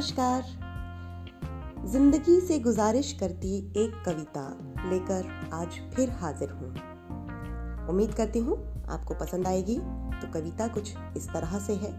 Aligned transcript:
नमस्कार। 0.00 0.42
ज़िंदगी 1.86 2.38
से 2.40 2.58
गुजारिश 2.58 3.12
करती 3.12 3.56
एक 3.76 4.02
कविता 4.06 4.44
लेकर 4.90 5.26
आज 5.54 5.74
फिर 5.94 6.10
हाजिर 6.10 6.50
हूँ। 6.50 6.68
उम्मीद 7.88 8.14
करती 8.14 8.38
हूँ 8.38 8.56
आपको 8.90 9.14
पसंद 9.14 9.46
आएगी 9.46 9.76
तो 10.20 10.30
कविता 10.32 10.68
कुछ 10.68 10.92
इस 11.16 11.28
तरह 11.28 11.58
से 11.58 11.74
है। 11.74 11.92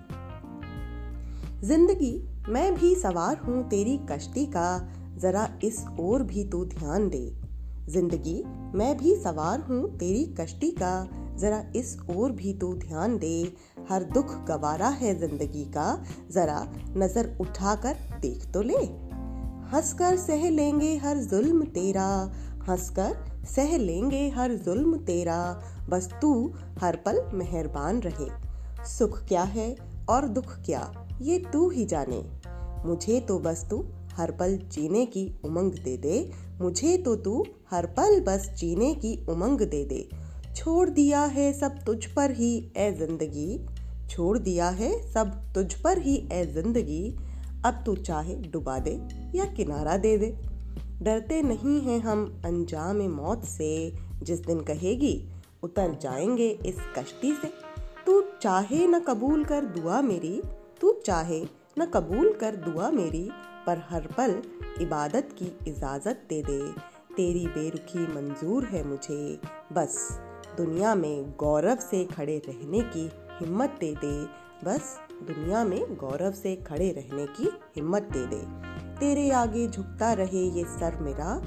ज़िंदगी, 1.63 2.11
मैं 2.49 2.73
भी 2.75 2.93
सवार 2.95 3.37
हूँ 3.37 3.63
तेरी 3.69 3.97
कश्ती 4.11 4.45
का, 4.45 4.89
जरा 5.17 5.47
इस 5.63 5.85
ओर 5.99 6.23
भी 6.23 6.49
तू 6.49 6.65
ध्यान 6.65 7.09
दे। 7.09 7.25
ज़िंदगी, 7.89 8.43
मैं 8.77 8.95
भी 8.97 9.15
सवार 9.15 9.59
हूँ 9.59 9.97
तेरी 9.97 10.25
कश्ती 10.39 10.71
का, 10.71 11.09
जरा 11.37 11.63
इस 11.75 11.97
ओर 12.09 12.31
भी 12.31 12.53
तू 12.53 12.73
ध्यान 12.77 13.17
दे। 13.17 13.53
हर 13.89 14.03
दुख 14.13 14.33
गवारा 14.45 14.87
है 14.89 15.13
ज़िंदगी 15.19 15.63
का, 15.67 16.03
जरा 16.31 16.61
नज़र 16.97 17.35
उठाकर 17.41 17.97
देख 18.21 18.45
तो 18.53 18.61
ले। 18.61 18.83
हंसकर 19.71 20.17
सह 20.17 20.49
लेंगे 20.49 20.95
हर 20.97 21.17
जुल्म 21.25 21.65
तेरा, 21.71 22.07
हंसकर 22.69 23.15
सह 23.47 23.77
लेंगे 23.77 24.27
हर 24.29 24.55
जुल्म 24.57 24.97
तेरा, 25.03 25.39
बस 25.89 26.09
तू 26.21 26.31
हर 26.79 26.95
पल 27.05 27.21
मेहरबान 27.33 28.01
रहे। 28.01 28.29
सुख 28.89 29.23
क्या 29.27 29.43
है 29.43 29.75
और 30.09 30.27
दुख 30.29 30.55
क्या, 30.65 30.91
ये 31.21 31.37
तू 31.53 31.69
ही 31.69 31.85
जाने। 31.85 32.23
मुझे 32.85 33.19
तो 33.19 33.39
बस 33.39 33.65
तू 33.69 33.83
हर 34.13 34.31
पल 34.31 34.57
जीने 34.71 35.05
की 35.05 35.25
उमंग 35.45 35.73
दे 35.83 35.95
दे, 35.97 36.31
मुझे 36.61 36.97
तो 36.97 37.15
तू 37.15 37.43
हर 37.71 37.85
पल 37.97 38.19
बस 38.21 38.49
जीने 38.57 38.93
की 38.95 39.15
उमंग 39.29 39.61
दे 39.61 39.83
दे। 39.85 40.07
छोड़ 40.55 40.89
दिया 40.89 41.23
है 41.25 41.53
सब 41.53 41.83
तुझ 41.85 42.05
पर 42.05 42.31
ही 42.31 42.71
ए 42.77 42.91
ज़िंदगी। 42.91 43.59
छोड़ 44.09 44.37
दिया 44.37 44.69
है 44.69 45.11
सब 45.11 45.53
तुझ 45.53 45.73
पर 45.73 45.97
ही 45.97 46.29
ए 46.31 46.45
ज़िंदगी। 46.45 47.15
अब 47.65 47.83
तू 47.85 47.95
चाहे 47.95 48.35
डुबा 48.35 48.79
दे 48.79 48.99
या 49.35 49.45
किनारा 49.45 49.97
दे 49.97 50.17
दे। 50.17 50.37
डरते 51.01 51.41
नहीं 51.41 51.81
हैं 51.81 51.99
हम 51.99 52.41
अंजाम 52.45 52.97
मौत 52.97 53.45
से। 53.45 53.93
जिस 54.23 54.39
दिन 54.39 54.61
कहेगी, 54.61 55.29
उतर 55.63 55.97
जाएँगे 56.01 56.49
इस 56.65 56.75
कश्ती 56.97 57.33
से। 57.33 57.51
तू 58.05 58.21
चाहे 58.41 58.87
न 58.87 58.99
कबूल 58.99 59.43
कर 59.43 59.65
दुआ 59.65 60.01
मेरी, 60.01 60.41
तू 60.81 61.01
चाहे 61.05 61.43
न 61.79 61.85
कबूल 61.85 62.33
कर 62.33 62.55
दुआ 62.55 62.91
मेरी, 62.91 63.29
पर 63.65 63.81
हर 63.89 64.01
पल 64.01 64.41
इबादत 64.81 65.29
की 65.41 65.71
इजाज़त 65.71 66.25
दे 66.29 66.41
दे। 66.43 66.71
तेरी 67.15 67.47
बेरुखी 67.47 67.99
मंजूर 67.99 68.65
है 68.65 68.87
मुझे, 68.87 69.39
बस। 69.73 70.21
दुनिया 70.61 70.95
में 70.95 71.35
गौरव 71.37 71.75
से 71.75 72.05
खड़े 72.05 72.37
रहने 72.37 72.79
की 72.79 73.11
हिम्मत 73.41 73.69
दे 73.79 73.95
दे। 73.95 74.25
बस, 74.65 74.99
दुनिया 75.27 75.63
में 75.63 75.95
गौरव 75.95 76.31
से 76.31 76.55
खड़े 76.55 76.91
रहने 76.91 77.25
की 77.25 77.51
हिम्मत 77.75 78.01
दे 78.01 78.27
दे। 78.27 78.45
तेरे 78.99 79.31
आगे 79.31 79.67
झुकता 79.67 80.13
रहे 80.13 80.49
ये 80.49 80.63
सर 80.63 80.99
मेरा, 81.01 81.39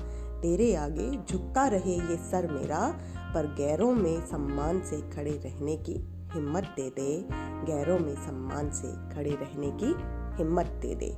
तेरे 0.43 0.75
आगे 0.75 1.11
झुकता 1.31 1.67
रहे 1.67 1.97
ये 1.97 2.17
सर 2.17 2.53
मेरा, 2.53 2.99
पर 3.35 3.47
गैरों 3.47 3.93
में 3.93 4.27
सम्मान 4.27 4.81
से 4.81 5.11
खड़े 5.11 5.41
रहने 5.45 5.77
की 5.77 5.93
हिम्मत 6.35 6.65
दे 6.65 6.91
दे। 6.91 7.25
गैरों 7.73 7.99
में 7.99 8.15
सम्मान 8.15 8.71
से 8.71 9.15
खड़े 9.15 9.31
रहने 9.31 9.71
की 9.71 9.95
हिम्मत 10.43 10.67
दे 10.67 10.95
दे। 10.95 11.17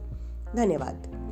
धन्यवाद। 0.57 1.26